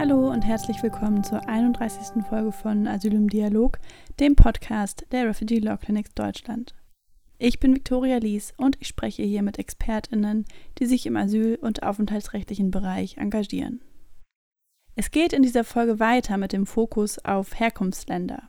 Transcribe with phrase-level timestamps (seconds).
[0.00, 2.24] Hallo und herzlich willkommen zur 31.
[2.26, 3.78] Folge von Asyl im Dialog,
[4.18, 6.74] dem Podcast der Refugee Law Clinics Deutschland.
[7.36, 10.46] Ich bin Viktoria Lies und ich spreche hier mit ExpertInnen,
[10.78, 13.82] die sich im Asyl- und aufenthaltsrechtlichen Bereich engagieren.
[14.96, 18.44] Es geht in dieser Folge weiter mit dem Fokus auf Herkunftsländer.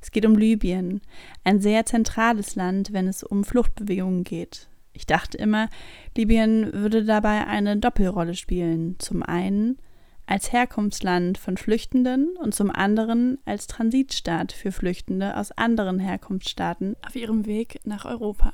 [0.00, 1.02] Es geht um Libyen,
[1.44, 4.70] ein sehr zentrales Land, wenn es um Fluchtbewegungen geht.
[4.94, 5.68] Ich dachte immer,
[6.16, 8.96] Libyen würde dabei eine Doppelrolle spielen.
[8.98, 9.76] Zum einen
[10.28, 17.16] als Herkunftsland von Flüchtenden und zum anderen als Transitstaat für Flüchtende aus anderen Herkunftsstaaten auf
[17.16, 18.52] ihrem Weg nach Europa.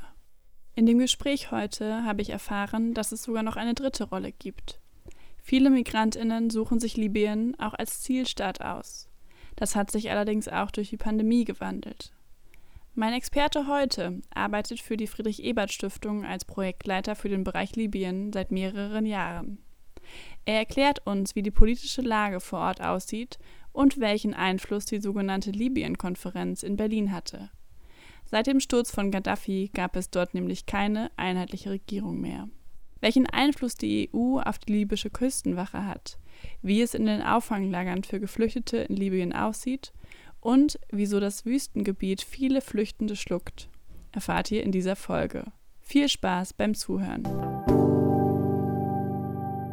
[0.77, 4.81] In dem Gespräch heute habe ich erfahren, dass es sogar noch eine dritte Rolle gibt.
[5.43, 9.09] Viele Migrantinnen suchen sich Libyen auch als Zielstaat aus.
[9.57, 12.13] Das hat sich allerdings auch durch die Pandemie gewandelt.
[12.95, 18.33] Mein Experte heute arbeitet für die Friedrich Ebert Stiftung als Projektleiter für den Bereich Libyen
[18.33, 19.64] seit mehreren Jahren.
[20.45, 23.39] Er erklärt uns, wie die politische Lage vor Ort aussieht
[23.73, 27.51] und welchen Einfluss die sogenannte Libyen-Konferenz in Berlin hatte.
[28.25, 32.49] Seit dem Sturz von Gaddafi gab es dort nämlich keine einheitliche Regierung mehr.
[33.01, 36.19] Welchen Einfluss die EU auf die libysche Küstenwache hat,
[36.63, 39.93] wie es in den Auffanglagern für Geflüchtete in Libyen aussieht
[40.41, 43.69] und wieso das Wüstengebiet viele Flüchtende schluckt,
[44.13, 45.45] erfahrt ihr in dieser Folge.
[45.81, 47.25] Viel Spaß beim Zuhören.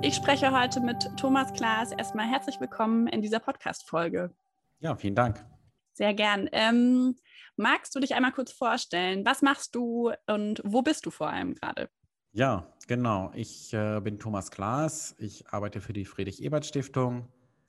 [0.04, 1.92] Ich spreche heute mit Thomas Klaas.
[1.92, 4.34] Erstmal herzlich willkommen in dieser Podcast-Folge.
[4.80, 5.46] Ja, vielen Dank.
[5.94, 6.50] Sehr gern.
[6.54, 7.16] Ähm,
[7.56, 9.24] magst du dich einmal kurz vorstellen?
[9.26, 11.88] Was machst du und wo bist du vor allem gerade?
[12.32, 13.32] Ja, genau.
[13.36, 15.14] Ich äh, bin Thomas Klaas.
[15.20, 17.28] Ich arbeite für die Friedrich-Ebert-Stiftung,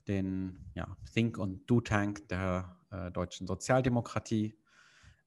[0.08, 4.58] den ja, Think- und Do-Tank der äh, deutschen Sozialdemokratie,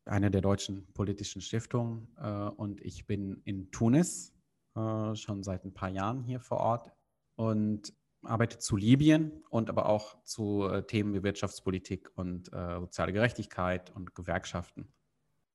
[0.06, 2.08] eine der deutschen politischen Stiftungen.
[2.18, 4.34] Äh, und ich bin in Tunis
[4.76, 6.95] äh, schon seit ein paar Jahren hier vor Ort
[7.36, 13.14] und arbeite zu Libyen und aber auch zu äh, Themen wie Wirtschaftspolitik und äh, soziale
[13.14, 14.92] Gerechtigkeit und Gewerkschaften.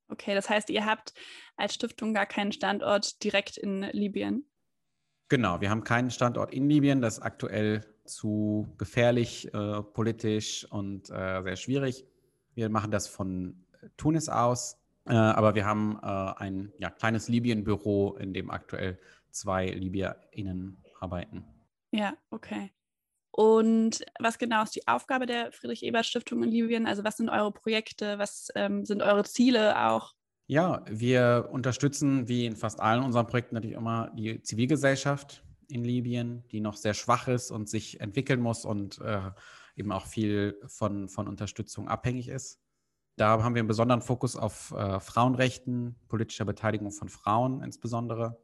[0.08, 1.14] Okay, das heißt, ihr habt
[1.56, 4.44] als Stiftung gar keinen Standort direkt in Libyen?
[5.28, 7.00] Genau, wir haben keinen Standort in Libyen.
[7.00, 12.04] Das ist aktuell zu gefährlich, äh, politisch und äh, sehr schwierig.
[12.54, 13.64] Wir machen das von
[13.96, 14.76] Tunis aus,
[15.06, 18.98] äh, aber wir haben äh, ein ja, kleines Libyen-Büro, in dem aktuell
[19.30, 21.44] zwei LibyerInnen arbeiten.
[21.92, 22.72] Ja, okay.
[23.32, 26.86] Und was genau ist die Aufgabe der Friedrich-Ebert-Stiftung in Libyen?
[26.86, 28.18] Also was sind eure Projekte?
[28.18, 30.14] Was ähm, sind eure Ziele auch?
[30.46, 36.42] Ja, wir unterstützen wie in fast allen unseren Projekten natürlich immer die Zivilgesellschaft in Libyen,
[36.50, 39.30] die noch sehr schwach ist und sich entwickeln muss und äh,
[39.76, 42.60] eben auch viel von, von Unterstützung abhängig ist.
[43.16, 48.40] Da haben wir einen besonderen Fokus auf äh, Frauenrechten, politischer Beteiligung von Frauen insbesondere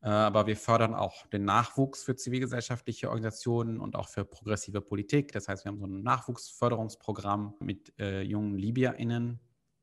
[0.00, 5.32] aber wir fördern auch den Nachwuchs für zivilgesellschaftliche Organisationen und auch für progressive Politik.
[5.32, 9.40] Das heißt, wir haben so ein Nachwuchsförderungsprogramm mit äh, jungen LibyerInnen.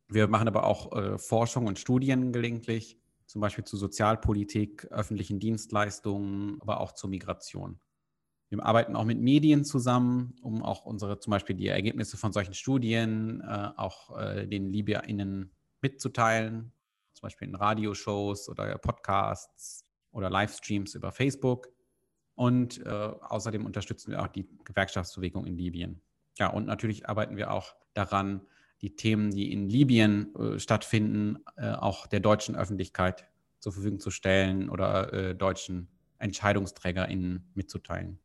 [0.07, 6.61] Wir machen aber auch äh, Forschung und Studien gelegentlich, zum Beispiel zu Sozialpolitik, öffentlichen Dienstleistungen,
[6.61, 7.79] aber auch zur Migration.
[8.49, 12.53] Wir arbeiten auch mit Medien zusammen, um auch unsere, zum Beispiel die Ergebnisse von solchen
[12.53, 15.51] Studien äh, auch äh, den LibyerInnen
[15.81, 16.71] mitzuteilen,
[17.13, 19.82] zum Beispiel in Radioshows oder Podcasts
[20.13, 21.69] oder Livestreams über Facebook.
[22.35, 26.01] Und äh, außerdem unterstützen wir auch die Gewerkschaftsbewegung in Libyen.
[26.39, 28.41] Ja, und natürlich arbeiten wir auch daran,
[28.81, 33.27] die Themen, die in Libyen äh, stattfinden, äh, auch der deutschen Öffentlichkeit
[33.59, 35.87] zur Verfügung zu stellen oder äh, deutschen
[36.17, 38.19] EntscheidungsträgerInnen mitzuteilen.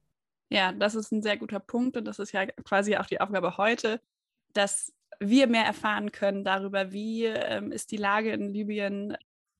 [0.50, 3.56] Ja, das ist ein sehr guter Punkt und das ist ja quasi auch die Aufgabe
[3.56, 4.00] heute,
[4.54, 9.16] dass wir mehr erfahren können darüber, wie ähm, ist die Lage in Libyen,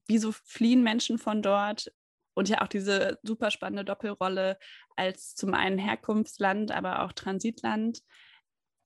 [0.07, 1.93] wieso fliehen Menschen von dort,
[2.39, 4.59] und ja auch diese super spannende Doppelrolle
[4.97, 8.01] als zum einen Herkunftsland, aber auch Transitland.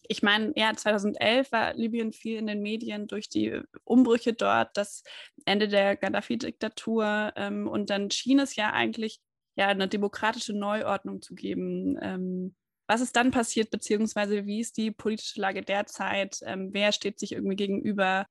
[0.08, 5.04] Ich meine, ja, 2011 war Libyen viel in den Medien durch die Umbrüche dort, das
[5.44, 9.20] Ende der Gaddafi-Diktatur ähm, und dann schien es ja eigentlich
[9.54, 11.98] ja eine demokratische Neuordnung zu geben.
[12.00, 12.56] Ähm,
[12.88, 16.38] was ist dann passiert, beziehungsweise wie ist die politische Lage derzeit?
[16.42, 18.26] Ähm, wer steht sich irgendwie gegenüber?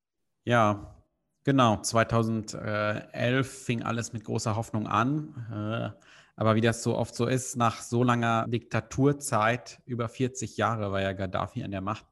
[0.46, 1.01] Ja,
[1.44, 5.36] Genau, 2011 fing alles mit großer Hoffnung an.
[5.52, 6.02] Äh,
[6.36, 11.02] aber wie das so oft so ist, nach so langer Diktaturzeit, über 40 Jahre war
[11.02, 12.06] ja Gaddafi an der Macht.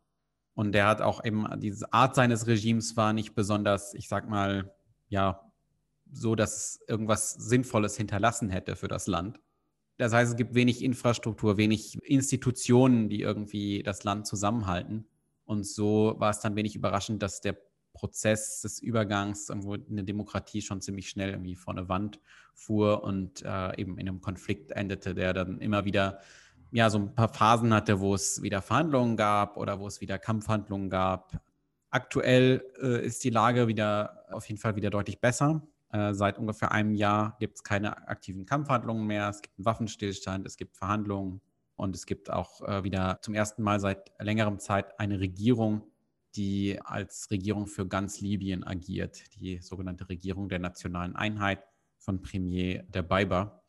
[0.55, 4.73] Und der hat auch eben, diese Art seines Regimes war nicht besonders, ich sag mal,
[5.07, 5.49] ja,
[6.11, 9.39] so, dass irgendwas Sinnvolles hinterlassen hätte für das Land.
[9.97, 15.07] Das heißt, es gibt wenig Infrastruktur, wenig Institutionen, die irgendwie das Land zusammenhalten.
[15.45, 17.57] Und so war es dann wenig überraschend, dass der
[17.99, 22.21] Prozess des Übergangs irgendwo eine Demokratie schon ziemlich schnell irgendwie vor eine Wand
[22.55, 26.19] fuhr und äh, eben in einem Konflikt endete, der dann immer wieder
[26.71, 30.17] ja so ein paar Phasen hatte, wo es wieder Verhandlungen gab oder wo es wieder
[30.17, 31.41] Kampfhandlungen gab.
[31.89, 35.61] Aktuell äh, ist die Lage wieder auf jeden Fall wieder deutlich besser.
[35.91, 39.27] Äh, seit ungefähr einem Jahr gibt es keine aktiven Kampfhandlungen mehr.
[39.27, 41.41] Es gibt einen Waffenstillstand, es gibt Verhandlungen
[41.75, 45.83] und es gibt auch äh, wieder zum ersten Mal seit längerem Zeit eine Regierung,
[46.35, 51.63] die als Regierung für ganz Libyen agiert, die sogenannte Regierung der nationalen Einheit
[51.97, 53.63] von Premier der Beiber.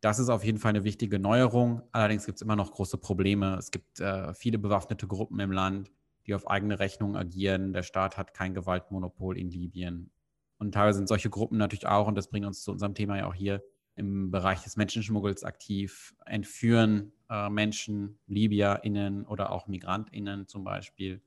[0.00, 1.82] Das ist auf jeden Fall eine wichtige Neuerung.
[1.92, 3.56] Allerdings gibt es immer noch große Probleme.
[3.56, 5.90] Es gibt äh, viele bewaffnete Gruppen im Land,
[6.26, 7.72] die auf eigene Rechnung agieren.
[7.72, 10.10] Der Staat hat kein Gewaltmonopol in Libyen.
[10.58, 13.26] Und teilweise sind solche Gruppen natürlich auch, und das bringt uns zu unserem Thema ja
[13.26, 13.62] auch hier,
[13.96, 21.22] im Bereich des Menschenschmuggels aktiv, entführen äh, Menschen, LibyerInnen oder auch MigrantInnen zum Beispiel.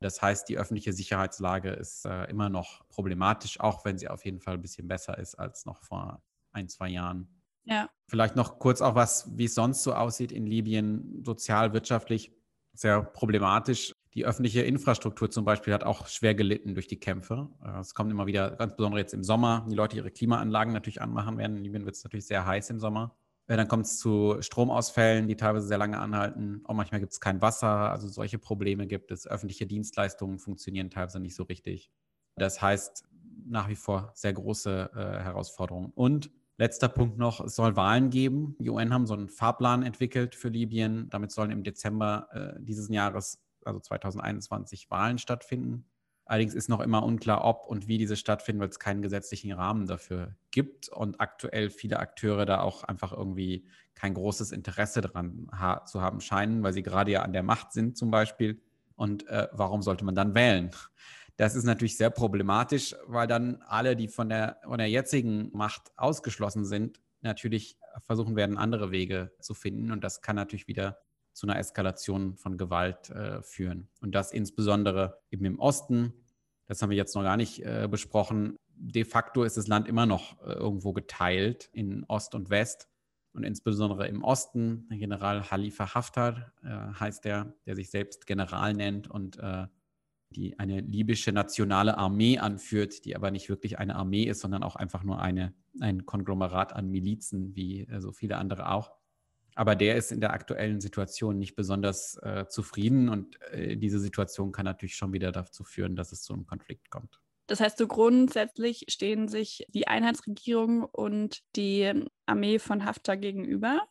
[0.00, 4.40] Das heißt, die öffentliche Sicherheitslage ist äh, immer noch problematisch, auch wenn sie auf jeden
[4.40, 7.28] Fall ein bisschen besser ist als noch vor ein, zwei Jahren.
[7.64, 7.88] Ja.
[8.08, 12.32] Vielleicht noch kurz auch was, wie es sonst so aussieht in Libyen, sozial, wirtschaftlich
[12.74, 13.92] sehr problematisch.
[14.14, 17.48] Die öffentliche Infrastruktur zum Beispiel hat auch schwer gelitten durch die Kämpfe.
[17.64, 21.00] Äh, es kommt immer wieder, ganz besonders jetzt im Sommer, die Leute ihre Klimaanlagen natürlich
[21.00, 21.56] anmachen werden.
[21.56, 23.16] In Libyen wird es natürlich sehr heiß im Sommer.
[23.46, 26.62] Dann kommt es zu Stromausfällen, die teilweise sehr lange anhalten.
[26.64, 27.90] Auch manchmal gibt es kein Wasser.
[27.90, 29.26] Also solche Probleme gibt es.
[29.26, 31.90] Öffentliche Dienstleistungen funktionieren teilweise nicht so richtig.
[32.36, 33.04] Das heißt,
[33.46, 35.92] nach wie vor sehr große äh, Herausforderungen.
[35.94, 38.56] Und letzter Punkt noch, es soll Wahlen geben.
[38.60, 41.10] Die UN haben so einen Fahrplan entwickelt für Libyen.
[41.10, 45.86] Damit sollen im Dezember äh, dieses Jahres also 2021, Wahlen stattfinden.
[46.26, 49.86] Allerdings ist noch immer unklar, ob und wie diese stattfinden, weil es keinen gesetzlichen Rahmen
[49.86, 55.84] dafür gibt und aktuell viele Akteure da auch einfach irgendwie kein großes Interesse daran ha
[55.84, 58.62] zu haben scheinen, weil sie gerade ja an der Macht sind zum Beispiel.
[58.96, 60.70] Und äh, warum sollte man dann wählen?
[61.36, 65.92] Das ist natürlich sehr problematisch, weil dann alle, die von der, von der jetzigen Macht
[65.96, 69.90] ausgeschlossen sind, natürlich versuchen werden, andere Wege zu finden.
[69.90, 71.03] Und das kann natürlich wieder
[71.34, 73.88] zu einer Eskalation von Gewalt äh, führen.
[74.00, 76.14] Und das insbesondere eben im Osten.
[76.66, 78.56] Das haben wir jetzt noch gar nicht äh, besprochen.
[78.76, 82.88] De facto ist das Land immer noch äh, irgendwo geteilt in Ost und West.
[83.32, 86.68] Und insbesondere im Osten, General Khalifa Haftar äh,
[87.00, 89.66] heißt der, der sich selbst General nennt und äh,
[90.30, 94.76] die eine libysche nationale Armee anführt, die aber nicht wirklich eine Armee ist, sondern auch
[94.76, 98.92] einfach nur eine, ein Konglomerat an Milizen, wie äh, so viele andere auch.
[99.54, 104.52] Aber der ist in der aktuellen Situation nicht besonders äh, zufrieden und äh, diese Situation
[104.52, 107.20] kann natürlich schon wieder dazu führen, dass es zu einem Konflikt kommt.
[107.46, 111.92] Das heißt, so grundsätzlich stehen sich die Einheitsregierung und die
[112.26, 113.82] Armee von Haftar gegenüber.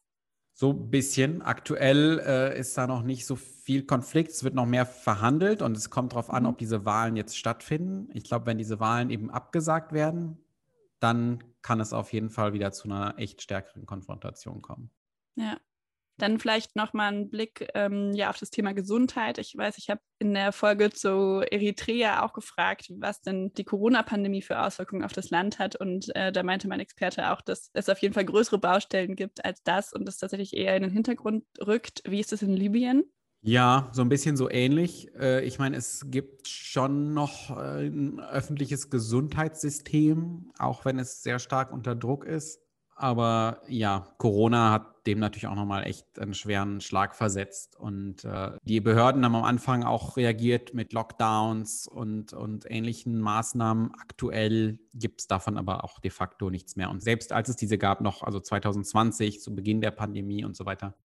[0.55, 1.41] So ein bisschen.
[1.41, 4.31] Aktuell äh, ist da noch nicht so viel Konflikt.
[4.31, 6.49] Es wird noch mehr verhandelt und es kommt darauf an, mhm.
[6.49, 8.09] ob diese Wahlen jetzt stattfinden.
[8.13, 10.37] Ich glaube, wenn diese Wahlen eben abgesagt werden,
[10.99, 14.91] dann kann es auf jeden Fall wieder zu einer echt stärkeren Konfrontation kommen.
[15.35, 15.57] Ja.
[16.17, 19.39] Dann vielleicht nochmal ein Blick ähm, ja, auf das Thema Gesundheit.
[19.39, 24.43] Ich weiß, ich habe in der Folge zu Eritrea auch gefragt, was denn die Corona-Pandemie
[24.43, 25.75] für Auswirkungen auf das Land hat.
[25.75, 29.43] Und äh, da meinte mein Experte auch, dass es auf jeden Fall größere Baustellen gibt
[29.43, 32.03] als das und das tatsächlich eher in den Hintergrund rückt.
[32.05, 33.05] Wie ist es in Libyen?
[33.45, 35.13] Ja, so ein bisschen so ähnlich.
[35.15, 41.39] Äh, ich meine, es gibt schon noch äh, ein öffentliches Gesundheitssystem, auch wenn es sehr
[41.39, 42.61] stark unter Druck ist.
[42.95, 47.75] Aber ja, Corona hat dem natürlich auch nochmal echt einen schweren Schlag versetzt.
[47.77, 53.91] Und äh, die Behörden haben am Anfang auch reagiert mit Lockdowns und, und ähnlichen Maßnahmen.
[53.99, 56.89] Aktuell gibt es davon aber auch de facto nichts mehr.
[56.89, 60.65] Und selbst als es diese gab, noch, also 2020, zu Beginn der Pandemie und so
[60.65, 60.95] weiter,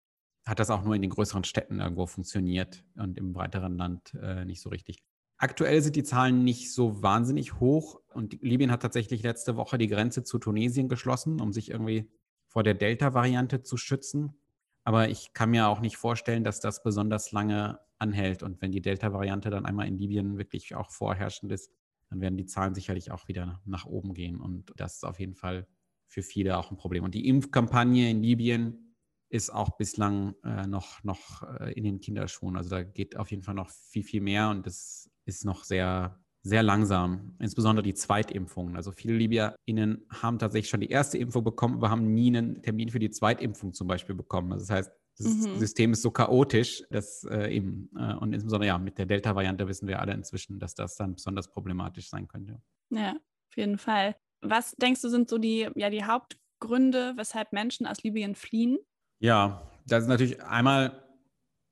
[0.47, 4.45] hat das auch nur in den größeren Städten irgendwo funktioniert und im breiteren Land äh,
[4.45, 5.03] nicht so richtig.
[5.39, 9.87] Aktuell sind die Zahlen nicht so wahnsinnig hoch und Libyen hat tatsächlich letzte Woche die
[9.87, 12.11] Grenze zu Tunesien geschlossen, um sich irgendwie
[12.49, 14.35] vor der Delta-Variante zu schützen.
[14.83, 18.43] Aber ich kann mir auch nicht vorstellen, dass das besonders lange anhält.
[18.43, 21.71] Und wenn die Delta-Variante dann einmal in Libyen wirklich auch vorherrschend ist,
[22.11, 24.41] dann werden die Zahlen sicherlich auch wieder nach oben gehen.
[24.41, 25.69] Und das ist auf jeden Fall
[26.07, 27.05] für viele auch ein Problem.
[27.05, 28.97] Und die Impfkampagne in Libyen
[29.29, 32.57] ist auch bislang äh, noch, noch äh, in den Kinderschuhen.
[32.57, 36.19] Also da geht auf jeden Fall noch viel, viel mehr und das ist noch sehr,
[36.43, 38.77] sehr langsam, insbesondere die Zweitimpfungen.
[38.77, 42.89] Also viele LibyerInnen haben tatsächlich schon die erste Impfung bekommen, aber haben nie einen Termin
[42.89, 44.53] für die Zweitimpfung zum Beispiel bekommen.
[44.53, 45.59] Also das heißt, das mhm.
[45.59, 49.89] System ist so chaotisch, dass äh, eben, äh, und insbesondere ja, mit der Delta-Variante wissen
[49.89, 52.63] wir alle inzwischen, dass das dann besonders problematisch sein könnte.
[52.91, 54.17] Ja, auf jeden Fall.
[54.41, 58.79] Was denkst du, sind so die, ja, die Hauptgründe, weshalb Menschen aus Libyen fliehen?
[59.21, 61.08] Ja, das ist natürlich einmal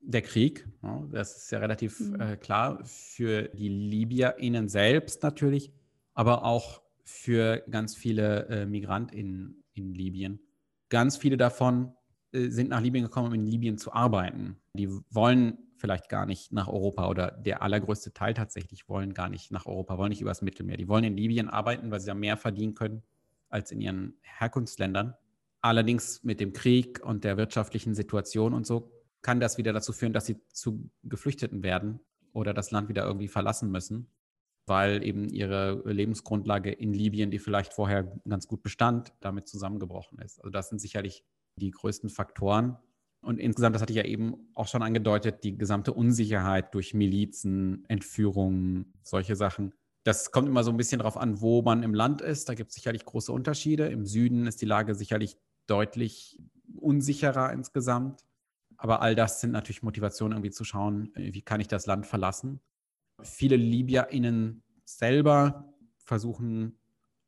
[0.07, 0.69] der Krieg,
[1.11, 2.21] das ist ja relativ mhm.
[2.21, 5.73] äh, klar, für die LibyerInnen selbst natürlich,
[6.15, 10.41] aber auch für ganz viele äh, MigrantInnen in Libyen.
[10.89, 11.93] Ganz viele davon
[12.33, 14.57] äh, sind nach Libyen gekommen, um in Libyen zu arbeiten.
[14.75, 19.51] Die wollen vielleicht gar nicht nach Europa oder der allergrößte Teil tatsächlich wollen gar nicht
[19.51, 20.77] nach Europa, wollen nicht übers Mittelmeer.
[20.77, 23.03] Die wollen in Libyen arbeiten, weil sie da mehr verdienen können
[23.49, 25.15] als in ihren Herkunftsländern.
[25.61, 28.96] Allerdings mit dem Krieg und der wirtschaftlichen Situation und so
[29.27, 31.99] kann das wieder dazu führen, dass sie zu Geflüchteten werden
[32.33, 34.09] oder das Land wieder irgendwie verlassen müssen,
[34.67, 40.39] weil eben ihre Lebensgrundlage in Libyen, die vielleicht vorher ganz gut bestand, damit zusammengebrochen ist.
[40.39, 41.25] Also das sind sicherlich
[41.59, 42.77] die größten Faktoren.
[43.21, 47.85] Und insgesamt, das hatte ich ja eben auch schon angedeutet, die gesamte Unsicherheit durch Milizen,
[47.89, 49.75] Entführungen, solche Sachen.
[50.05, 52.49] Das kommt immer so ein bisschen darauf an, wo man im Land ist.
[52.49, 53.89] Da gibt es sicherlich große Unterschiede.
[53.89, 56.39] Im Süden ist die Lage sicherlich deutlich
[56.77, 58.26] unsicherer insgesamt.
[58.79, 62.61] Aber all das sind natürlich Motivationen, irgendwie zu schauen, wie kann ich das Land verlassen.
[63.23, 66.79] Viele LibyerInnen selber versuchen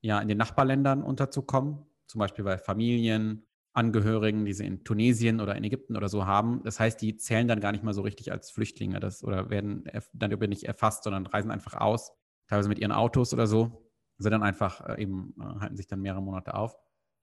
[0.00, 5.54] ja in den Nachbarländern unterzukommen, zum Beispiel bei Familien, Angehörigen, die sie in Tunesien oder
[5.54, 6.62] in Ägypten oder so haben.
[6.64, 9.84] Das heißt, die zählen dann gar nicht mal so richtig als Flüchtlinge das, oder werden
[10.12, 12.12] dann über nicht erfasst, sondern reisen einfach aus,
[12.48, 13.88] teilweise mit ihren Autos oder so,
[14.18, 16.76] sind dann einfach äh, eben, äh, halten sich dann mehrere Monate auf.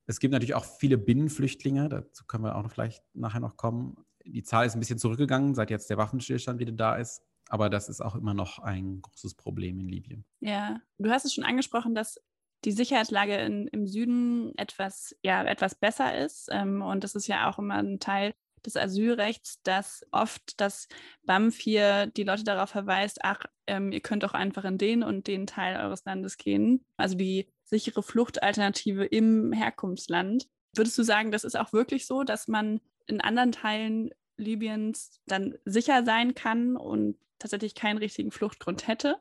[0.08, 3.98] Es gibt natürlich auch viele Binnenflüchtlinge, dazu können wir auch noch vielleicht nachher noch kommen.
[4.26, 7.22] Die Zahl ist ein bisschen zurückgegangen, seit jetzt der Waffenstillstand wieder da ist.
[7.50, 10.26] Aber das ist auch immer noch ein großes Problem in Libyen.
[10.40, 12.20] Ja, du hast es schon angesprochen, dass
[12.64, 16.50] die Sicherheitslage in, im Süden etwas, ja, etwas besser ist.
[16.52, 18.34] Ähm, und das ist ja auch immer ein Teil
[18.66, 20.88] des Asylrechts, dass oft das
[21.24, 25.28] BAMF hier die Leute darauf verweist, ach, ähm, ihr könnt auch einfach in den und
[25.28, 26.84] den Teil eures Landes gehen.
[26.98, 30.48] Also die sichere Fluchtalternative im Herkunftsland.
[30.76, 35.56] Würdest du sagen, das ist auch wirklich so, dass man in anderen Teilen Libyens dann
[35.66, 39.18] sicher sein kann und tatsächlich keinen richtigen Fluchtgrund hätte?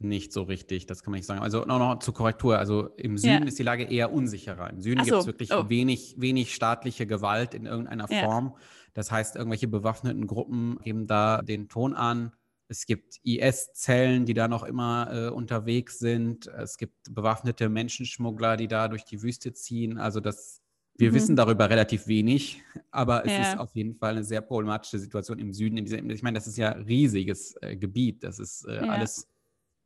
[0.00, 1.40] nicht so richtig, das kann man nicht sagen.
[1.40, 2.58] Also noch, noch zur Korrektur.
[2.58, 3.48] Also im Süden ja.
[3.48, 4.70] ist die Lage eher unsicherer.
[4.70, 5.04] Im Süden so.
[5.04, 5.68] gibt es wirklich oh.
[5.68, 8.24] wenig, wenig staatliche Gewalt in irgendeiner ja.
[8.24, 8.56] Form.
[8.94, 12.32] Das heißt, irgendwelche bewaffneten Gruppen geben da den Ton an.
[12.68, 16.46] Es gibt IS-Zellen, die da noch immer äh, unterwegs sind.
[16.46, 19.98] Es gibt bewaffnete Menschenschmuggler, die da durch die Wüste ziehen.
[19.98, 20.60] Also das,
[20.98, 21.14] wir mhm.
[21.14, 23.52] wissen darüber relativ wenig, aber es ja.
[23.52, 25.78] ist auf jeden Fall eine sehr problematische Situation im Süden.
[25.78, 28.24] ich meine, das ist ja riesiges äh, Gebiet.
[28.24, 29.28] Das ist äh, alles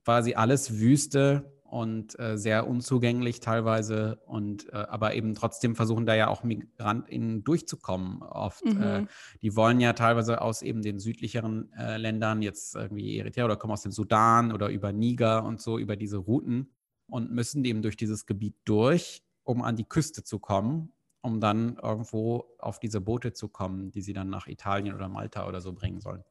[0.05, 6.15] quasi alles Wüste und äh, sehr unzugänglich teilweise und äh, aber eben trotzdem versuchen da
[6.15, 8.63] ja auch MigrantInnen durchzukommen oft.
[8.65, 9.09] Äh, mhm.
[9.41, 13.73] Die wollen ja teilweise aus eben den südlicheren äh, Ländern, jetzt irgendwie Eritrea oder kommen
[13.73, 16.71] aus dem Sudan oder über Niger und so, über diese Routen
[17.07, 20.93] und müssen eben durch dieses Gebiet durch, um an die Küste zu kommen,
[21.23, 25.49] um dann irgendwo auf diese Boote zu kommen, die sie dann nach Italien oder Malta
[25.49, 26.25] oder so bringen sollen.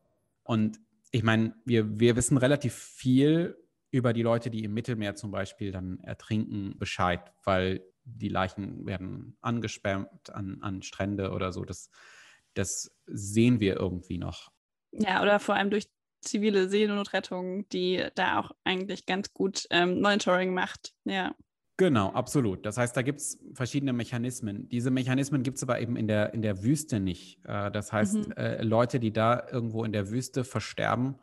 [0.44, 0.80] Und
[1.12, 3.58] ich meine, wir, wir wissen relativ viel
[3.90, 9.38] über die Leute, die im Mittelmeer zum Beispiel dann ertrinken, Bescheid, weil die Leichen werden
[9.42, 11.66] angesperrt an, an Strände oder so.
[11.66, 11.90] Das,
[12.54, 14.52] das sehen wir irgendwie noch.
[14.92, 15.90] Ja, oder vor allem durch
[16.22, 20.94] zivile Seenotrettung, die da auch eigentlich ganz gut ähm, Monitoring macht.
[21.04, 21.36] Ja.
[21.78, 22.66] Genau, absolut.
[22.66, 24.70] Das heißt, da gibt es verschiedene Mechanismen.
[24.70, 27.40] Diese Mechanismen gibt es aber eben in der, in der Wüste nicht.
[27.46, 28.32] Äh, das heißt, mhm.
[28.34, 31.16] äh, Leute, die da irgendwo in der Wüste versterben,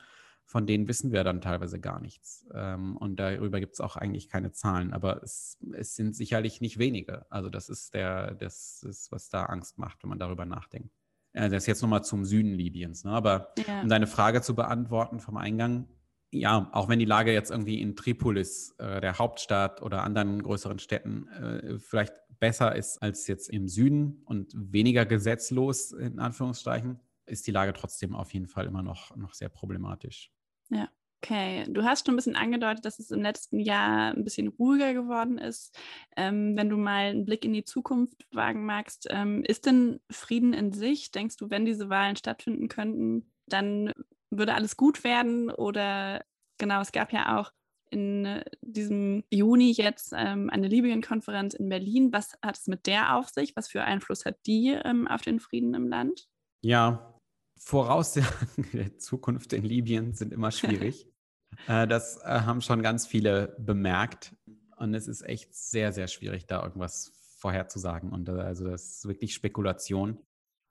[0.48, 2.46] von denen wissen wir dann teilweise gar nichts.
[2.54, 4.94] Ähm, und darüber gibt es auch eigentlich keine Zahlen.
[4.94, 7.26] Aber es, es, sind sicherlich nicht wenige.
[7.28, 10.90] Also das ist der, das ist, was da Angst macht, wenn man darüber nachdenkt.
[11.34, 13.04] Äh, das ist jetzt nochmal zum Süden Libyens.
[13.04, 13.10] Ne?
[13.10, 13.82] Aber ja.
[13.82, 15.86] um deine Frage zu beantworten vom Eingang,
[16.30, 20.78] ja, auch wenn die Lage jetzt irgendwie in Tripolis, äh, der Hauptstadt oder anderen größeren
[20.78, 27.46] Städten, äh, vielleicht besser ist als jetzt im Süden und weniger gesetzlos, in Anführungszeichen, ist
[27.46, 30.30] die Lage trotzdem auf jeden Fall immer noch, noch sehr problematisch.
[30.70, 30.88] Ja.
[31.20, 34.94] Okay, du hast schon ein bisschen angedeutet, dass es im letzten Jahr ein bisschen ruhiger
[34.94, 35.76] geworden ist.
[36.16, 40.52] Ähm, wenn du mal einen Blick in die Zukunft wagen magst, ähm, ist denn Frieden
[40.52, 41.10] in sich?
[41.10, 43.92] Denkst du, wenn diese Wahlen stattfinden könnten, dann
[44.30, 45.50] würde alles gut werden?
[45.50, 46.24] Oder
[46.58, 47.52] genau, es gab ja auch
[47.90, 52.12] in diesem Juni jetzt ähm, eine Libyen-Konferenz in Berlin.
[52.12, 53.56] Was hat es mit der auf sich?
[53.56, 56.28] Was für Einfluss hat die ähm, auf den Frieden im Land?
[56.62, 57.14] Ja,
[57.58, 61.08] Voraussagen der Zukunft in Libyen sind immer schwierig.
[61.66, 64.34] äh, das äh, haben schon ganz viele bemerkt.
[64.76, 68.12] Und es ist echt sehr, sehr schwierig, da irgendwas vorherzusagen.
[68.12, 70.18] Und äh, also das ist wirklich Spekulation.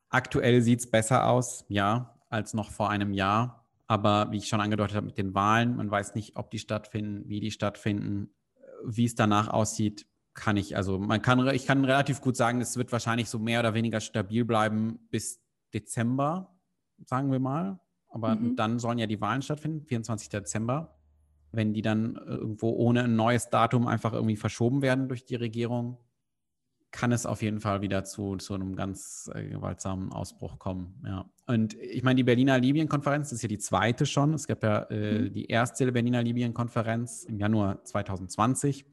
[0.10, 3.66] Aktuell sieht es besser aus, ja, als noch vor einem Jahr.
[3.88, 7.28] Aber wie ich schon angedeutet habe mit den Wahlen, man weiß nicht, ob die stattfinden,
[7.30, 8.32] wie die stattfinden,
[8.86, 12.78] wie es danach aussieht, kann ich, also man kann, ich kann relativ gut sagen, es
[12.78, 15.42] wird wahrscheinlich so mehr oder weniger stabil bleiben bis
[15.74, 16.58] Dezember
[17.06, 17.80] sagen wir mal.
[18.10, 18.56] Aber mhm.
[18.56, 20.30] dann sollen ja die Wahlen stattfinden, 24.
[20.30, 20.98] Dezember.
[21.52, 25.98] Wenn die dann irgendwo ohne ein neues Datum einfach irgendwie verschoben werden durch die Regierung,
[26.98, 31.00] kann es auf jeden Fall wieder zu, zu einem ganz äh, gewaltsamen Ausbruch kommen.
[31.06, 31.30] Ja.
[31.46, 34.34] Und ich meine, die Berliner Libyen-Konferenz ist ja die zweite schon.
[34.34, 35.32] Es gab ja äh, mhm.
[35.32, 38.86] die erste Berliner Libyen-Konferenz im Januar 2020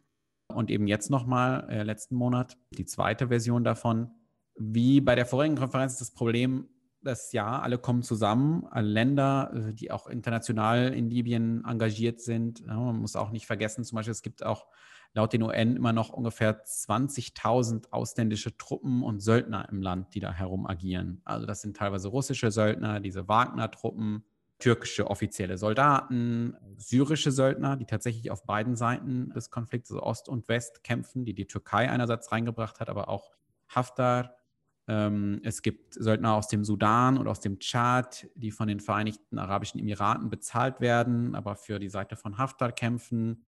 [0.53, 4.11] und eben jetzt nochmal, äh, letzten Monat, die zweite Version davon.
[4.57, 6.69] Wie bei der vorigen Konferenz ist das Problem,
[7.05, 12.61] dass ja, alle kommen zusammen, alle Länder, äh, die auch international in Libyen engagiert sind.
[12.61, 14.67] Ja, man muss auch nicht vergessen, zum Beispiel, es gibt auch
[15.15, 20.33] laut den UN immer noch ungefähr 20.000 ausländische Truppen und Söldner im Land, die da
[20.33, 21.23] herum agieren.
[21.25, 24.25] Also das sind teilweise russische Söldner, diese Wagner-Truppen,
[24.59, 30.49] türkische offizielle Soldaten, syrische Söldner, die tatsächlich auf beiden Seiten des Konflikts, also Ost und
[30.49, 33.31] West, kämpfen, die die Türkei einerseits reingebracht hat, aber auch
[33.69, 34.35] Haftar.
[34.87, 39.39] Ähm, es gibt Söldner aus dem Sudan und aus dem Tschad, die von den Vereinigten
[39.39, 43.45] Arabischen Emiraten bezahlt werden, aber für die Seite von Haftar kämpfen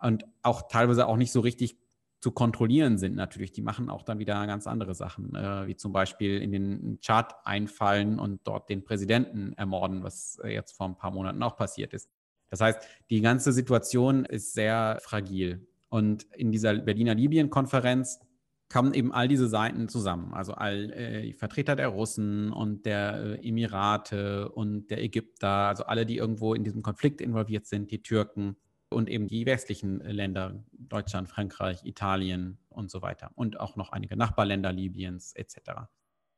[0.00, 1.76] und auch teilweise auch nicht so richtig
[2.20, 3.52] zu kontrollieren sind natürlich.
[3.52, 7.34] Die machen auch dann wieder ganz andere Sachen, äh, wie zum Beispiel in den Chart
[7.44, 12.10] einfallen und dort den Präsidenten ermorden, was jetzt vor ein paar Monaten auch passiert ist.
[12.50, 12.80] Das heißt,
[13.10, 15.66] die ganze Situation ist sehr fragil.
[15.90, 18.20] Und in dieser Berliner Libyen-Konferenz
[18.68, 20.34] kamen eben all diese Seiten zusammen.
[20.34, 25.84] Also all äh, die Vertreter der Russen und der äh, Emirate und der Ägypter, also
[25.84, 28.56] alle, die irgendwo in diesem Konflikt involviert sind, die Türken
[28.90, 33.30] und eben die westlichen Länder, Deutschland, Frankreich, Italien und so weiter.
[33.34, 35.56] Und auch noch einige Nachbarländer Libyens etc.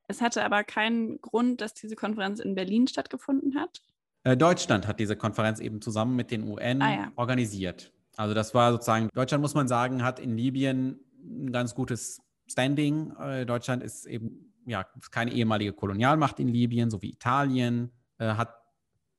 [0.09, 3.83] Es hatte aber keinen Grund, dass diese Konferenz in Berlin stattgefunden hat.
[4.25, 7.13] Äh, Deutschland hat diese Konferenz eben zusammen mit den UN ah, ja.
[7.17, 7.93] organisiert.
[8.17, 13.13] Also das war sozusagen, Deutschland muss man sagen, hat in Libyen ein ganz gutes Standing.
[13.17, 18.55] Äh, Deutschland ist eben ja keine ehemalige Kolonialmacht in Libyen, so wie Italien, äh, hat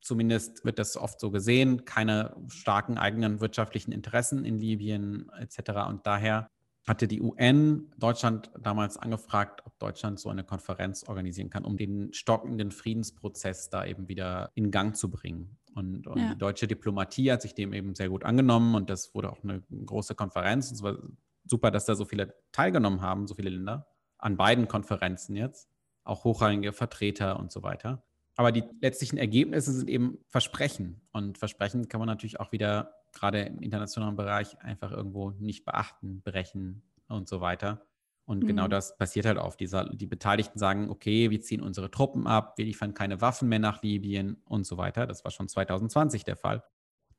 [0.01, 5.87] zumindest wird das oft so gesehen, keine starken eigenen wirtschaftlichen Interessen in Libyen etc.
[5.87, 6.49] Und daher
[6.87, 12.11] hatte die UN Deutschland damals angefragt, ob Deutschland so eine Konferenz organisieren kann, um den
[12.11, 15.57] stockenden Friedensprozess da eben wieder in Gang zu bringen.
[15.75, 16.33] Und, und ja.
[16.33, 19.61] die deutsche Diplomatie hat sich dem eben sehr gut angenommen und das wurde auch eine
[19.85, 20.69] große Konferenz.
[20.69, 20.97] Und es war
[21.45, 25.69] super, dass da so viele teilgenommen haben, so viele Länder, an beiden Konferenzen jetzt,
[26.03, 28.03] auch hochrangige Vertreter und so weiter.
[28.35, 31.01] Aber die letztlichen Ergebnisse sind eben Versprechen.
[31.11, 36.21] Und Versprechen kann man natürlich auch wieder gerade im internationalen Bereich einfach irgendwo nicht beachten,
[36.21, 37.85] brechen und so weiter.
[38.25, 38.47] Und genau mhm.
[38.47, 39.59] genau das passiert halt oft.
[39.59, 43.59] Dieser, die Beteiligten sagen, okay, wir ziehen unsere Truppen ab, wir liefern keine Waffen mehr
[43.59, 45.05] nach Libyen und so weiter.
[45.07, 46.63] Das war schon 2020 der Fall.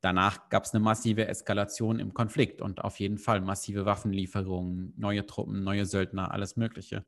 [0.03, 5.25] Danach gab es eine massive Eskalation im Konflikt und auf jeden Fall massive Waffenlieferungen, neue
[5.25, 7.07] Truppen, neue Söldner, alles Mögliche.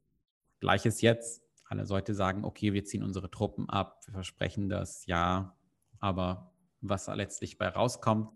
[0.60, 5.56] Gleiches jetzt alle Leute sagen, okay, wir ziehen unsere Truppen ab, wir versprechen das, ja,
[5.98, 8.30] aber was letztlich bei rauskommt,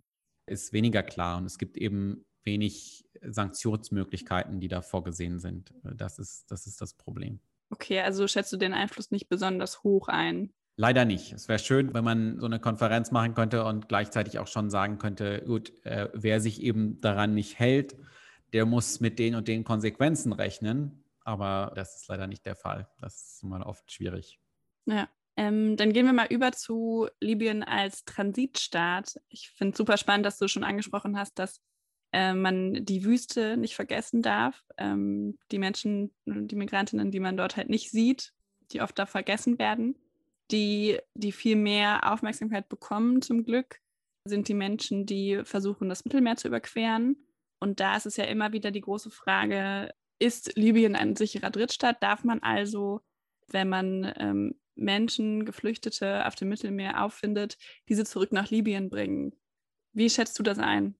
[0.47, 5.73] ist weniger klar und es gibt eben wenig Sanktionsmöglichkeiten, die da vorgesehen sind.
[5.83, 7.41] Das ist das, ist das Problem.
[7.71, 10.53] Okay, also schätzt du den Einfluss nicht besonders hoch ein?
[10.81, 11.33] Leider nicht.
[11.33, 14.99] Es wäre schön, wenn man so eine Konferenz machen könnte und gleichzeitig auch schon sagen
[14.99, 17.97] könnte, gut, äh, wer sich eben daran nicht hält,
[18.53, 22.89] der muss mit den und den Konsequenzen rechnen aber das ist leider nicht der Fall.
[23.03, 24.41] Das ist mal oft schwierig.
[24.87, 25.09] Ja.
[25.37, 29.21] Ähm, dann gehen wir mal über zu Libyen als Transitstaat.
[29.29, 31.61] Ich finde es super spannend, dass du schon angesprochen hast, dass
[32.13, 34.65] äh, man die Wüste nicht vergessen darf.
[34.79, 38.33] Ähm, die Menschen, die Migrantinnen, die man dort halt nicht sieht,
[38.73, 39.97] die oft da vergessen werden.
[40.51, 43.81] Die, die viel mehr Aufmerksamkeit bekommen, zum Glück,
[44.25, 47.17] sind die Menschen, die versuchen, das Mittelmeer zu überqueren.
[47.61, 52.03] Und da ist es ja immer wieder die große Frage, ist Libyen ein sicherer Drittstaat?
[52.03, 53.01] Darf man also,
[53.49, 57.59] wenn man ähm, Menschen, Geflüchtete auf dem Mittelmeer auffindet,
[57.89, 59.35] diese zurück nach Libyen bringen?
[59.93, 60.98] Wie schätzt du das ein?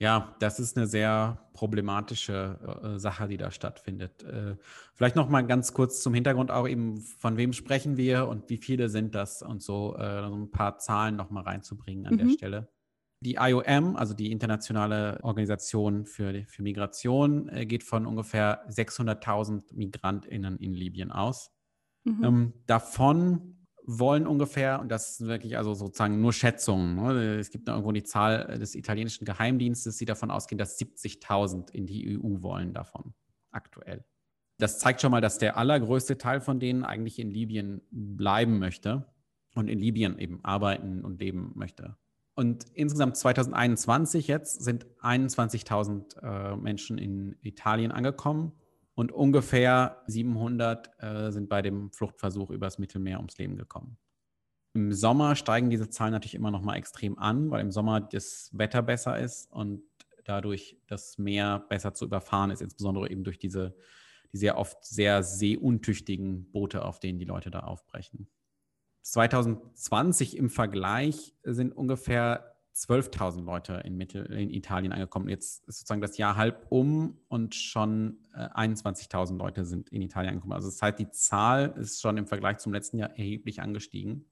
[0.00, 4.22] Ja, das ist eine sehr problematische äh, Sache, die da stattfindet.
[4.22, 4.56] Äh,
[4.94, 8.56] vielleicht noch mal ganz kurz zum Hintergrund auch eben, von wem sprechen wir und wie
[8.56, 12.18] viele sind das und so, äh, ein paar Zahlen noch mal reinzubringen an mhm.
[12.18, 12.68] der Stelle.
[13.22, 20.56] Die IOM, also die Internationale Organisation für, für Migration, äh, geht von ungefähr 600.000 MigrantInnen
[20.56, 21.52] in Libyen aus.
[22.04, 22.24] Mhm.
[22.24, 23.59] Ähm, davon
[23.98, 27.38] wollen ungefähr, und das ist wirklich also sozusagen nur Schätzungen, ne?
[27.38, 32.18] es gibt irgendwo die Zahl des italienischen Geheimdienstes, die davon ausgehen, dass 70.000 in die
[32.18, 33.14] EU wollen davon
[33.50, 34.04] aktuell.
[34.58, 39.06] Das zeigt schon mal, dass der allergrößte Teil von denen eigentlich in Libyen bleiben möchte
[39.54, 41.96] und in Libyen eben arbeiten und leben möchte.
[42.34, 48.52] Und insgesamt 2021 jetzt sind 21.000 äh, Menschen in Italien angekommen
[49.00, 53.96] und ungefähr 700 äh, sind bei dem Fluchtversuch übers Mittelmeer ums Leben gekommen.
[54.74, 58.50] Im Sommer steigen diese Zahlen natürlich immer noch mal extrem an, weil im Sommer das
[58.52, 59.82] Wetter besser ist und
[60.24, 63.74] dadurch das Meer besser zu überfahren ist, insbesondere eben durch diese,
[64.34, 68.28] die sehr oft sehr seeuntüchtigen Boote, auf denen die Leute da aufbrechen.
[69.00, 75.28] 2020 im Vergleich sind ungefähr 12.000 Leute in, Mittel, in Italien angekommen.
[75.28, 80.30] Jetzt ist sozusagen das Jahr halb um und schon äh, 21.000 Leute sind in Italien
[80.30, 80.52] angekommen.
[80.52, 84.26] Also das heißt, die Zahl ist schon im Vergleich zum letzten Jahr erheblich angestiegen.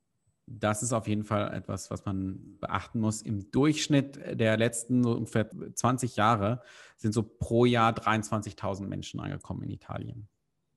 [0.46, 3.20] Das ist auf jeden Fall etwas, was man beachten muss.
[3.20, 6.62] Im Durchschnitt der letzten so ungefähr 20 Jahre
[6.96, 10.29] sind so pro Jahr 23.000 Menschen angekommen in Italien.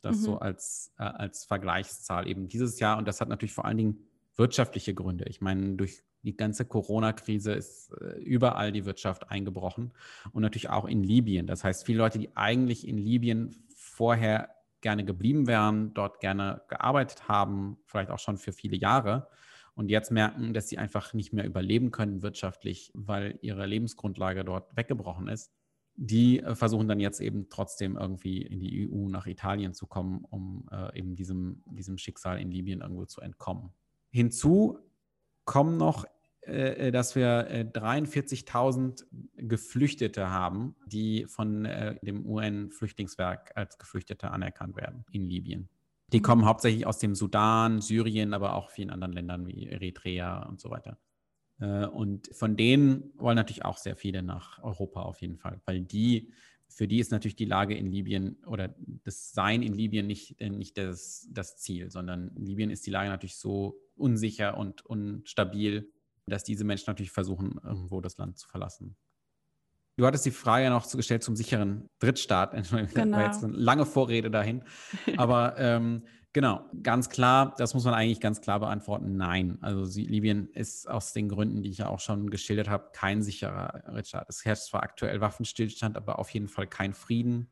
[0.02, 0.21] Das mhm.
[0.21, 2.97] so als, äh, als Vergleichszahl eben dieses Jahr.
[2.97, 4.00] Und das hat natürlich vor allen Dingen
[4.36, 5.26] wirtschaftliche Gründe.
[5.30, 9.91] Ich meine, durch die ganze Corona-Krise ist äh, überall die Wirtschaft eingebrochen
[10.31, 11.47] und natürlich auch in Libyen.
[11.47, 14.49] Das heißt, viele Leute, die eigentlich in Libyen vorher
[14.81, 19.27] gerne geblieben wären, dort gerne gearbeitet haben, vielleicht auch schon für viele Jahre
[19.73, 24.75] und jetzt merken, dass sie einfach nicht mehr überleben können wirtschaftlich, weil ihre Lebensgrundlage dort
[24.75, 25.51] weggebrochen ist,
[25.95, 30.25] die äh, versuchen dann jetzt eben trotzdem irgendwie in die EU nach Italien zu kommen,
[30.29, 33.71] um äh, eben diesem, diesem Schicksal in Libyen irgendwo zu entkommen.
[34.10, 34.79] Hinzu
[35.51, 36.05] kommen noch,
[36.47, 39.03] äh, äh dass wir äh, 43.000
[39.35, 45.67] Geflüchtete haben, die von äh, dem UN-Flüchtlingswerk als Geflüchtete anerkannt werden in Libyen.
[46.13, 46.23] Die mhm.
[46.23, 50.69] kommen hauptsächlich aus dem Sudan, Syrien, aber auch vielen anderen Ländern wie Eritrea und so
[50.69, 50.97] weiter.
[51.59, 55.81] Äh, und von denen wollen natürlich auch sehr viele nach Europa auf jeden Fall, weil
[55.81, 56.31] die,
[56.71, 60.49] für die ist natürlich die Lage in Libyen oder das Sein in Libyen nicht, äh,
[60.49, 65.91] nicht das, das Ziel, sondern in Libyen ist die Lage natürlich so unsicher und unstabil,
[66.25, 68.95] dass diese Menschen natürlich versuchen, irgendwo das Land zu verlassen.
[69.97, 72.53] Du hattest die Frage noch gestellt zum sicheren Drittstaat.
[72.55, 73.17] Entschuldigung, genau.
[73.17, 74.63] war jetzt eine lange Vorrede dahin.
[75.17, 79.17] Aber ähm, genau, ganz klar, das muss man eigentlich ganz klar beantworten.
[79.17, 79.57] Nein.
[79.61, 83.83] Also Libyen ist aus den Gründen, die ich ja auch schon geschildert habe, kein sicherer
[83.85, 84.29] Drittstaat.
[84.29, 87.49] Es herrscht zwar aktuell Waffenstillstand, aber auf jeden Fall kein Frieden.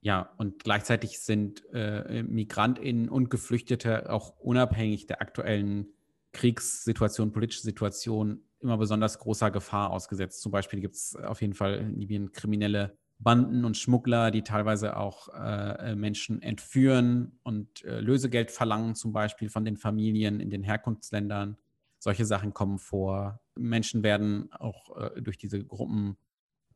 [0.00, 5.86] Ja, und gleichzeitig sind äh, MigrantInnen und Geflüchtete auch unabhängig der aktuellen
[6.32, 10.42] Kriegssituation, politische Situation immer besonders großer Gefahr ausgesetzt.
[10.42, 14.96] Zum Beispiel gibt es auf jeden Fall in Libyen kriminelle Banden und Schmuggler, die teilweise
[14.96, 20.62] auch äh, Menschen entführen und äh, Lösegeld verlangen, zum Beispiel von den Familien in den
[20.62, 21.56] Herkunftsländern.
[21.98, 23.40] Solche Sachen kommen vor.
[23.56, 26.16] Menschen werden auch äh, durch diese Gruppen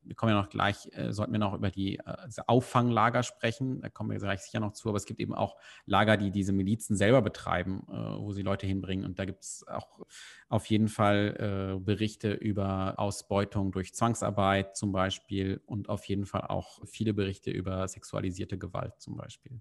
[0.02, 3.80] wir kommen ja noch gleich, äh, sollten wir noch über die äh, Auffanglager sprechen.
[3.80, 4.88] Da kommen wir gleich sicher noch zu.
[4.88, 5.56] Aber es gibt eben auch
[5.86, 9.04] Lager, die diese Milizen selber betreiben, äh, wo sie Leute hinbringen.
[9.04, 10.00] Und da gibt es auch
[10.48, 16.42] auf jeden Fall äh, Berichte über Ausbeutung durch Zwangsarbeit zum Beispiel und auf jeden Fall
[16.42, 19.60] auch viele Berichte über sexualisierte Gewalt zum Beispiel.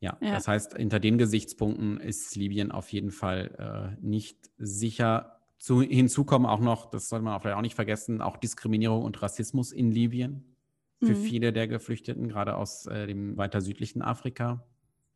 [0.00, 0.32] Ja, ja.
[0.32, 6.24] das heißt, hinter den Gesichtspunkten ist Libyen auf jeden Fall äh, nicht sicher zu, hinzu
[6.24, 9.72] kommen auch noch, das sollte man auch vielleicht auch nicht vergessen, auch Diskriminierung und Rassismus
[9.72, 10.44] in Libyen
[11.00, 11.22] für mhm.
[11.22, 14.64] viele der Geflüchteten, gerade aus äh, dem weiter südlichen Afrika.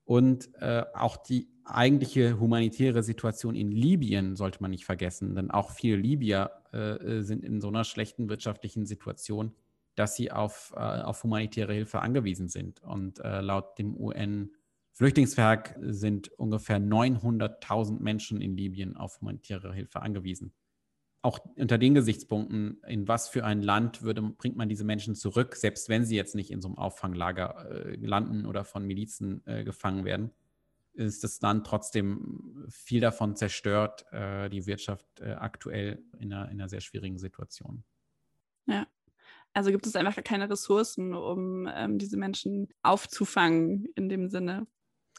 [0.05, 5.71] Und äh, auch die eigentliche humanitäre Situation in Libyen sollte man nicht vergessen, denn auch
[5.71, 9.53] viele Libyer äh, äh sind in so einer schlechten wirtschaftlichen Situation,
[9.95, 12.83] dass sie auf, äh, auf humanitäre Hilfe angewiesen sind.
[12.83, 14.51] Und äh, laut dem UN
[14.93, 20.53] Flüchtlingswerk sind ungefähr 900.000 Menschen in Libyen auf humanitäre Hilfe angewiesen.
[21.23, 25.55] Auch unter den Gesichtspunkten, in was für ein Land würde, bringt man diese Menschen zurück,
[25.55, 29.63] selbst wenn sie jetzt nicht in so einem Auffanglager äh, landen oder von Milizen äh,
[29.65, 30.33] gefangen werden,
[30.95, 36.61] ist das Land trotzdem viel davon zerstört, äh, die Wirtschaft äh, aktuell in einer, in
[36.61, 37.85] einer sehr schwierigen Situation.
[38.67, 38.87] Ja.
[39.55, 44.67] Also gibt es einfach keine Ressourcen, um ähm, diese Menschen aufzufangen in dem Sinne.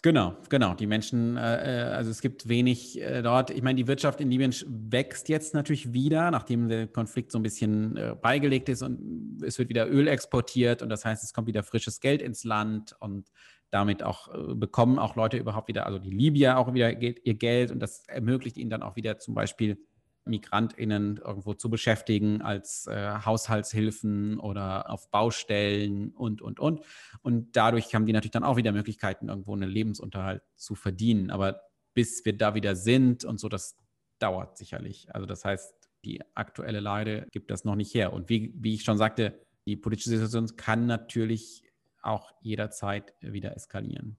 [0.03, 0.73] Genau, genau.
[0.73, 3.51] Die Menschen, äh, äh, also es gibt wenig äh, dort.
[3.51, 7.43] Ich meine, die Wirtschaft in Libyen wächst jetzt natürlich wieder, nachdem der Konflikt so ein
[7.43, 11.47] bisschen äh, beigelegt ist und es wird wieder Öl exportiert und das heißt, es kommt
[11.47, 13.31] wieder frisches Geld ins Land und
[13.71, 17.71] damit auch äh, bekommen auch Leute überhaupt wieder, also die Libyer auch wieder ihr Geld
[17.71, 19.77] und das ermöglicht ihnen dann auch wieder zum Beispiel
[20.25, 26.81] MigrantInnen irgendwo zu beschäftigen als äh, Haushaltshilfen oder auf Baustellen und, und, und.
[27.21, 31.29] Und dadurch haben die natürlich dann auch wieder Möglichkeiten, irgendwo einen Lebensunterhalt zu verdienen.
[31.29, 31.61] Aber
[31.93, 33.77] bis wir da wieder sind und so, das
[34.19, 35.13] dauert sicherlich.
[35.13, 35.73] Also das heißt,
[36.05, 38.13] die aktuelle Lage gibt das noch nicht her.
[38.13, 41.63] Und wie, wie ich schon sagte, die politische Situation kann natürlich
[42.01, 44.17] auch jederzeit wieder eskalieren.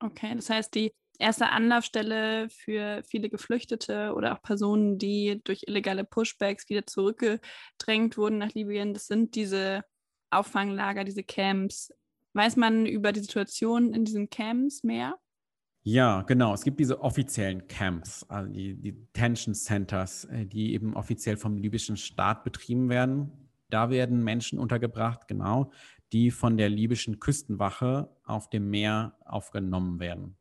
[0.00, 6.04] Okay, das heißt, die erste Anlaufstelle für viele Geflüchtete oder auch Personen, die durch illegale
[6.04, 8.94] Pushbacks wieder zurückgedrängt wurden nach Libyen.
[8.94, 9.84] Das sind diese
[10.30, 11.92] Auffanglager, diese Camps.
[12.32, 15.18] Weiß man über die Situation in diesen Camps mehr?
[15.82, 16.52] Ja, genau.
[16.52, 21.56] Es gibt diese offiziellen Camps, also die, die Detention Centers, äh, die eben offiziell vom
[21.56, 23.32] libyschen Staat betrieben werden.
[23.70, 25.72] Da werden Menschen untergebracht, genau,
[26.12, 30.36] die von der libyschen Küstenwache auf dem Meer aufgenommen werden.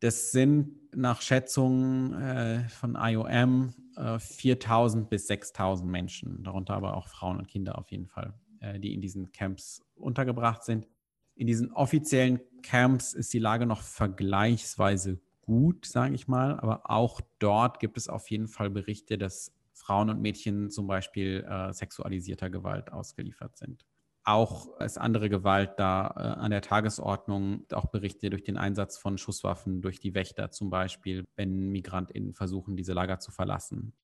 [0.00, 7.08] Das sind nach Schätzungen äh, von IOM äh, 4000 bis 6000 Menschen, darunter aber auch
[7.08, 10.86] Frauen und Kinder auf jeden Fall, äh, die in diesen Camps untergebracht sind.
[11.34, 17.20] In diesen offiziellen Camps ist die Lage noch vergleichsweise gut, sage ich mal, aber auch
[17.38, 22.50] dort gibt es auf jeden Fall Berichte, dass Frauen und Mädchen zum Beispiel äh, sexualisierter
[22.50, 23.86] Gewalt ausgeliefert sind.
[24.28, 29.16] Auch ist andere Gewalt da äh, an der Tagesordnung, auch Berichte durch den Einsatz von
[29.16, 33.94] Schusswaffen durch die Wächter zum Beispiel, wenn MigrantInnen versuchen, diese Lager zu verlassen.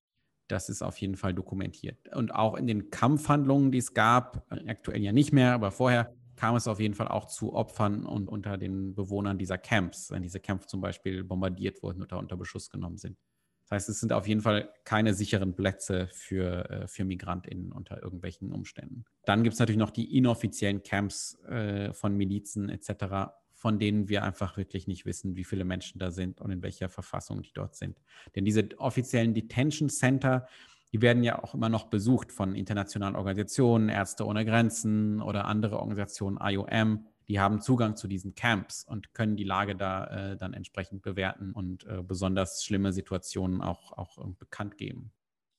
[0.48, 2.08] Das ist auf jeden Fall dokumentiert.
[2.16, 6.14] Und auch in den Kampfhandlungen, die es gab, äh, aktuell ja nicht mehr, aber vorher
[6.36, 10.22] kam es auf jeden Fall auch zu Opfern und unter den Bewohnern dieser Camps, wenn
[10.22, 13.18] diese Camps zum Beispiel bombardiert wurden oder unter Beschuss genommen sind.
[13.64, 18.02] Das heißt, es sind auf jeden Fall keine sicheren Plätze für, äh, für MigrantInnen unter
[18.02, 19.04] irgendwelchen Umständen.
[19.24, 24.22] Dann gibt es natürlich noch die inoffiziellen Camps äh, von Milizen etc., von denen wir
[24.22, 27.76] einfach wirklich nicht wissen, wie viele Menschen da sind und in welcher Verfassung die dort
[27.76, 27.98] sind.
[28.36, 30.46] Denn diese offiziellen Detention Center,
[30.92, 35.78] die werden ja auch immer noch besucht von internationalen Organisationen, Ärzte ohne Grenzen oder andere
[35.78, 40.52] Organisationen, IOM die haben Zugang zu diesen Camps und können die Lage da äh, dann
[40.52, 45.12] entsprechend bewerten und äh, besonders schlimme Situationen auch, auch äh, bekannt geben.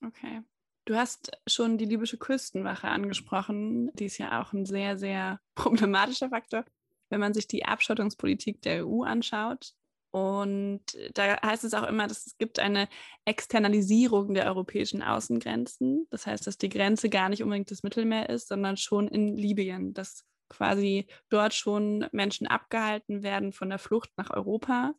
[0.06, 0.42] Okay.
[0.86, 3.92] Du hast schon die libysche Küstenwache angesprochen.
[3.96, 6.64] Die ist ja auch ein sehr, sehr problematischer Faktor,
[7.10, 9.74] wenn man sich die Abschottungspolitik der EU anschaut.
[10.12, 10.82] Und
[11.14, 12.88] da heißt es auch immer, dass es gibt eine
[13.26, 16.08] Externalisierung der europäischen Außengrenzen.
[16.10, 19.94] Das heißt, dass die Grenze gar nicht unbedingt das Mittelmeer ist, sondern schon in Libyen.
[19.94, 24.94] Das quasi dort schon Menschen abgehalten werden von der Flucht nach Europa.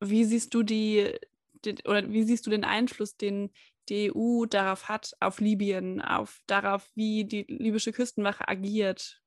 [0.00, 1.14] Wie siehst du die,
[1.64, 3.50] die oder wie siehst du den Einfluss, den
[3.88, 9.22] die EU darauf hat, auf Libyen, auf darauf, wie die libysche Küstenwache agiert?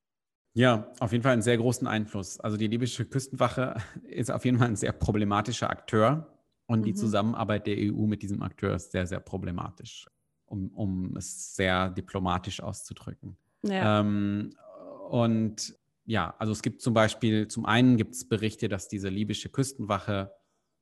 [0.53, 2.39] Ja, auf jeden Fall einen sehr großen Einfluss.
[2.39, 6.83] Also die libysche Küstenwache ist auf jeden Fall ein sehr problematischer Akteur und mhm.
[6.83, 10.07] die Zusammenarbeit der EU mit diesem Akteur ist sehr, sehr problematisch,
[10.45, 13.38] um, um es sehr diplomatisch auszudrücken.
[13.63, 14.01] Ja.
[14.01, 14.53] Ähm,
[15.09, 19.49] und ja, also es gibt zum Beispiel, zum einen gibt es Berichte, dass diese libysche
[19.49, 20.31] Küstenwache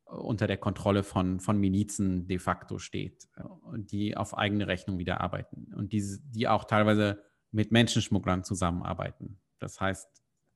[0.05, 3.43] äh, unter der Kontrolle von, von Milizen de facto steht äh,
[3.77, 9.39] die auf eigene Rechnung wieder arbeiten und die, die auch teilweise mit Menschenschmugglern zusammenarbeiten.
[9.59, 10.07] Das heißt,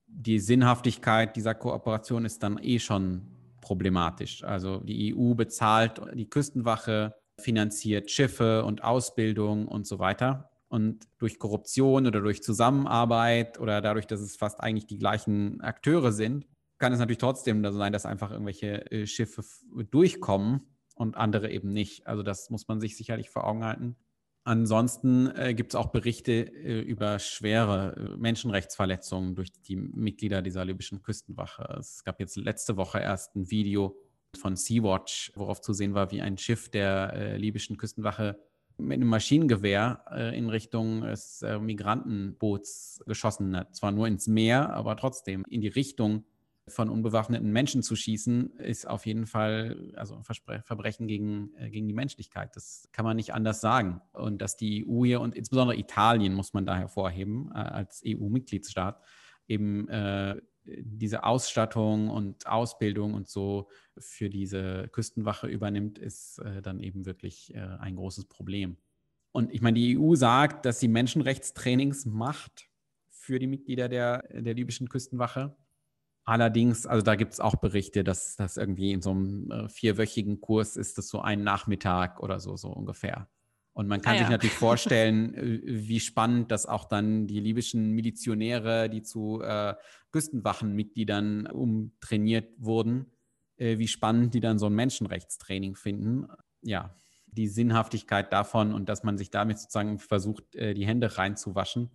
[0.07, 3.27] die Sinnhaftigkeit dieser Kooperation ist dann eh schon
[3.62, 4.43] problematisch.
[4.43, 10.51] Also die EU bezahlt die Küstenwache, finanziert Schiffe und Ausbildung und so weiter.
[10.71, 16.13] Und durch Korruption oder durch Zusammenarbeit oder dadurch, dass es fast eigentlich die gleichen Akteure
[16.13, 19.43] sind, kann es natürlich trotzdem so sein, dass einfach irgendwelche äh, Schiffe
[19.91, 20.62] durchkommen
[20.95, 22.07] und andere eben nicht.
[22.07, 23.97] Also das muss man sich sicherlich vor Augen halten.
[24.45, 30.63] Ansonsten äh, gibt es auch Berichte äh, über schwere äh, Menschenrechtsverletzungen durch die Mitglieder dieser
[30.63, 31.63] libyschen Küstenwache.
[31.77, 33.97] Es gab jetzt letzte Woche erst ein Video
[34.39, 38.39] von Sea-Watch, worauf zu sehen war, wie ein Schiff der äh, libyschen Küstenwache
[38.82, 43.76] mit einem Maschinengewehr äh, in Richtung des äh, Migrantenboots geschossen hat.
[43.76, 46.26] Zwar nur ins Meer, aber trotzdem in die Richtung
[46.67, 50.24] von unbewaffneten Menschen zu schießen, ist auf jeden Fall also ein
[50.63, 52.56] Verbrechen gegen, äh, gegen die Menschlichkeit.
[52.56, 54.02] Das kann man nicht anders sagen.
[54.13, 59.02] Und dass die EU hier und insbesondere Italien, muss man da hervorheben, äh, als EU-Mitgliedsstaat,
[59.48, 66.80] eben äh, diese Ausstattung und Ausbildung und so für diese Küstenwache übernimmt, ist äh, dann
[66.80, 68.78] eben wirklich äh, ein großes Problem.
[69.32, 72.69] Und ich meine, die EU sagt, dass sie Menschenrechtstrainings macht
[73.10, 75.56] für die Mitglieder der, der libyschen Küstenwache.
[76.24, 80.41] Allerdings, also da gibt es auch Berichte, dass das irgendwie in so einem äh, vierwöchigen
[80.41, 83.28] Kurs ist, das so ein Nachmittag oder so, so ungefähr.
[83.73, 84.31] Und man kann ah, sich ja.
[84.31, 89.75] natürlich vorstellen, äh, wie spannend das auch dann die libyschen Milizionäre, die zu äh,
[90.12, 93.12] Küstenwachenmitgliedern umtrainiert wurden,
[93.57, 96.27] äh, wie spannend die dann so ein Menschenrechtstraining finden.
[96.62, 96.93] Ja,
[97.27, 101.89] die Sinnhaftigkeit davon und dass man sich damit sozusagen versucht, äh, die Hände reinzuwaschen.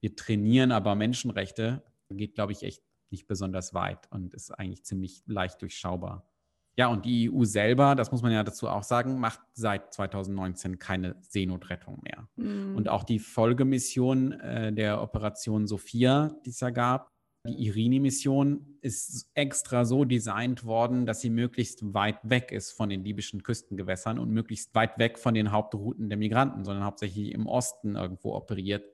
[0.00, 5.22] Wir trainieren aber Menschenrechte, geht, glaube ich, echt nicht besonders weit und ist eigentlich ziemlich
[5.26, 6.31] leicht durchschaubar.
[6.76, 10.78] Ja, und die EU selber, das muss man ja dazu auch sagen, macht seit 2019
[10.78, 12.28] keine Seenotrettung mehr.
[12.36, 12.76] Mhm.
[12.76, 17.12] Und auch die Folgemission äh, der Operation Sophia, die es ja gab,
[17.44, 23.04] die Irini-Mission ist extra so designt worden, dass sie möglichst weit weg ist von den
[23.04, 27.96] libyschen Küstengewässern und möglichst weit weg von den Hauptrouten der Migranten, sondern hauptsächlich im Osten
[27.96, 28.84] irgendwo operiert.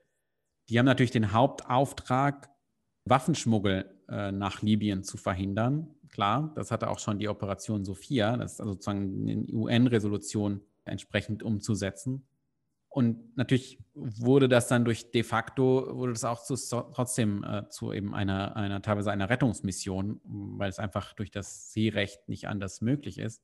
[0.67, 2.49] Die haben natürlich den Hauptauftrag,
[3.05, 8.53] Waffenschmuggel äh, nach Libyen zu verhindern klar, das hatte auch schon die Operation Sophia, das
[8.53, 12.25] ist also sozusagen eine UN-Resolution entsprechend umzusetzen.
[12.91, 16.55] Und natürlich wurde das dann durch de facto, wurde das auch zu,
[16.91, 22.27] trotzdem äh, zu eben einer, einer, teilweise einer Rettungsmission, weil es einfach durch das Seerecht
[22.27, 23.43] nicht anders möglich ist.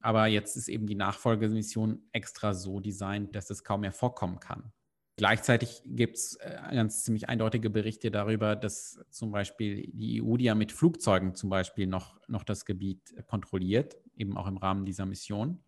[0.00, 4.72] Aber jetzt ist eben die Nachfolgemission extra so designt, dass es kaum mehr vorkommen kann.
[5.16, 10.44] Gleichzeitig gibt es äh, ganz ziemlich eindeutige Berichte darüber, dass zum Beispiel die EU, die
[10.44, 15.04] ja mit Flugzeugen zum Beispiel noch, noch das Gebiet kontrolliert, eben auch im Rahmen dieser
[15.04, 15.58] Mission,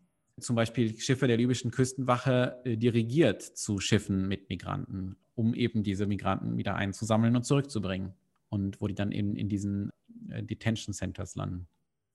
[0.40, 6.06] zum Beispiel Schiffe der libyschen Küstenwache äh, dirigiert zu Schiffen mit Migranten, um eben diese
[6.06, 8.14] Migranten wieder einzusammeln und zurückzubringen.
[8.48, 9.90] Und wo die dann eben in diesen
[10.30, 11.66] äh, Detention Centers landen.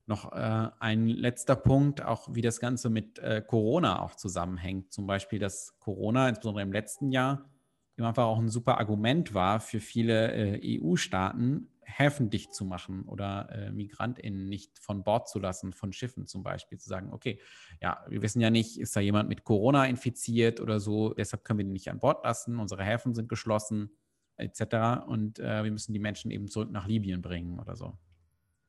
[0.10, 4.92] Noch äh, ein letzter Punkt, auch wie das Ganze mit äh, Corona auch zusammenhängt.
[4.92, 7.48] Zum Beispiel, dass Corona, insbesondere im letzten Jahr,
[7.96, 13.50] einfach auch ein super Argument war für viele äh, EU-Staaten, Häfen dicht zu machen oder
[13.52, 17.40] äh, MigrantInnen nicht von Bord zu lassen, von Schiffen zum Beispiel, zu sagen, okay,
[17.80, 21.60] ja, wir wissen ja nicht, ist da jemand mit Corona infiziert oder so, deshalb können
[21.60, 23.92] wir den nicht an Bord lassen, unsere Häfen sind geschlossen,
[24.38, 25.06] etc.
[25.06, 27.96] Und äh, wir müssen die Menschen eben zurück nach Libyen bringen oder so.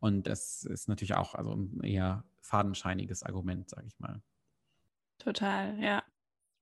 [0.00, 4.22] Und das ist natürlich auch also ein eher fadenscheiniges Argument, sage ich mal.
[5.18, 6.02] Total, ja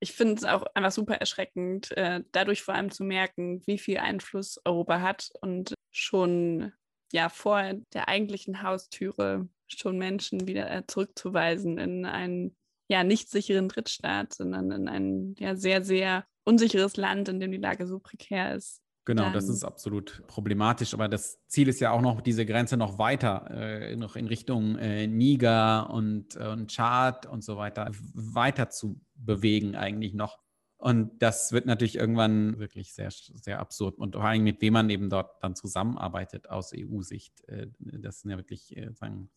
[0.01, 3.99] ich finde es auch einfach super erschreckend, äh, dadurch vor allem zu merken, wie viel
[3.99, 6.73] Einfluss Europa hat und schon
[7.13, 12.57] ja vor der eigentlichen Haustüre schon Menschen wieder zurückzuweisen in einen
[12.89, 17.59] ja nicht sicheren Drittstaat, sondern in ein ja sehr, sehr unsicheres Land, in dem die
[17.59, 18.81] Lage so prekär ist.
[19.09, 20.93] Genau, das ist absolut problematisch.
[20.93, 24.77] Aber das Ziel ist ja auch noch, diese Grenze noch weiter, äh, noch in Richtung
[24.77, 30.39] äh, Niger und, äh, und Tschad und so weiter, weiter zu bewegen eigentlich noch.
[30.77, 33.97] Und das wird natürlich irgendwann wirklich sehr, sehr absurd.
[33.97, 37.49] Und vor allem mit wem man eben dort dann zusammenarbeitet aus EU-Sicht.
[37.49, 39.31] Äh, das sind ja wirklich, äh, sagen,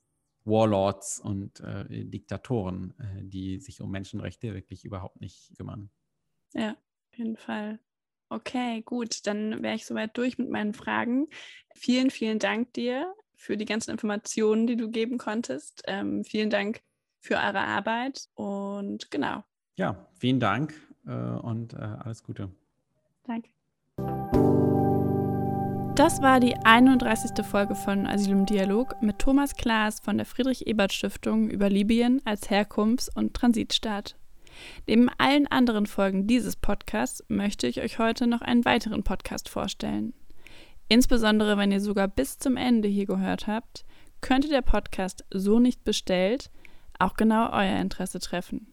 [0.44, 5.90] Warlords und äh, Diktatoren, die sich um Menschenrechte wirklich überhaupt nicht kümmern.
[6.54, 7.80] Ja, auf jeden Fall.
[8.32, 11.28] Okay, gut, dann wäre ich soweit durch mit meinen Fragen.
[11.76, 15.84] Vielen, vielen Dank dir für die ganzen Informationen, die du geben konntest.
[15.86, 16.80] Ähm, vielen Dank
[17.20, 19.44] für eure Arbeit und genau.
[19.76, 20.74] Ja, vielen Dank
[21.06, 22.50] äh, und äh, alles Gute.
[23.24, 23.50] Danke.
[25.96, 27.46] Das war die 31.
[27.46, 33.34] Folge von Asylum Dialog mit Thomas Klaas von der Friedrich-Ebert-Stiftung über Libyen als Herkunfts- und
[33.34, 34.16] Transitstaat.
[34.88, 40.14] Neben allen anderen Folgen dieses Podcasts möchte ich euch heute noch einen weiteren Podcast vorstellen.
[40.88, 43.86] Insbesondere wenn ihr sogar bis zum Ende hier gehört habt,
[44.22, 46.52] könnte der Podcast so nicht bestellt
[47.02, 48.68] auch genau euer Interesse treffen.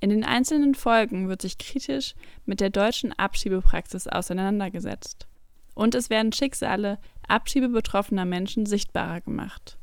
[0.00, 5.28] In den einzelnen Folgen wird sich kritisch mit der deutschen Abschiebepraxis auseinandergesetzt.
[5.74, 9.78] Und es werden Schicksale abschiebebetroffener Menschen sichtbarer gemacht.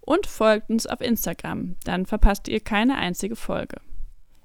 [0.00, 3.80] Und folgt uns auf Instagram, dann verpasst ihr keine einzige Folge.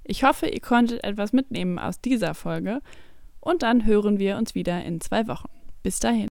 [0.10, 2.82] Ich hoffe, ihr konntet etwas mitnehmen aus dieser Folge
[3.42, 5.50] und dann hören wir uns wieder in zwei Wochen.
[5.84, 6.30] Bis dahin.